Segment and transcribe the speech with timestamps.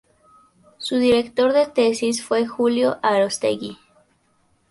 [0.79, 3.77] Su director de tesis fue Julio Aróstegui.